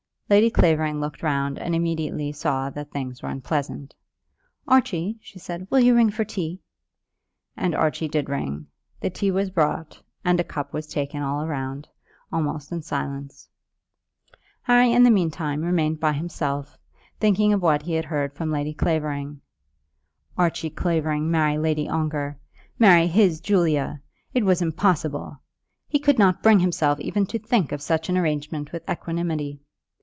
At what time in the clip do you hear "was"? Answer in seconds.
9.29-9.49, 10.71-10.87, 24.45-24.61